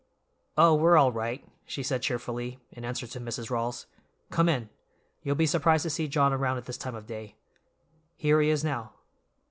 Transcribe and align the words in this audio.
"Oh, 0.57 0.73
we're 0.73 0.97
all 0.97 1.11
right," 1.11 1.45
she 1.63 1.83
said 1.83 2.01
cheerfully, 2.01 2.59
in 2.71 2.83
answer 2.83 3.05
to 3.05 3.19
Mrs. 3.19 3.51
Rawls. 3.51 3.85
"Come 4.31 4.49
in; 4.49 4.69
you'll 5.21 5.35
be 5.35 5.45
surprised 5.45 5.83
to 5.83 5.91
see 5.91 6.07
John 6.07 6.33
around 6.33 6.57
at 6.57 6.65
this 6.65 6.75
time 6.75 6.95
of 6.95 7.05
day—here 7.05 8.41
he 8.41 8.49
is 8.49 8.63
now. 8.63 8.93